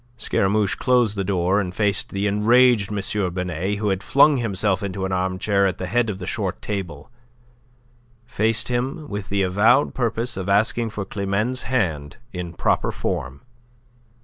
Scaramouche 0.17 0.73
closed 0.79 1.15
the 1.15 1.23
door 1.23 1.59
and 1.61 1.75
faced 1.75 2.09
the 2.09 2.25
enraged 2.25 2.91
M. 2.91 3.33
Binet, 3.35 3.77
who 3.77 3.89
had 3.89 4.01
flung 4.01 4.37
himself 4.37 4.81
into 4.81 5.05
an 5.05 5.11
armchair 5.11 5.67
at 5.67 5.77
the 5.77 5.85
head 5.85 6.09
of 6.09 6.17
the 6.17 6.25
short 6.25 6.59
table, 6.59 7.11
faced 8.25 8.67
him 8.67 9.07
with 9.09 9.29
the 9.29 9.43
avowed 9.43 9.93
purpose 9.93 10.37
of 10.37 10.49
asking 10.49 10.89
for 10.89 11.05
Climene's 11.05 11.61
hand 11.69 12.17
in 12.33 12.53
proper 12.53 12.91
form. 12.91 13.41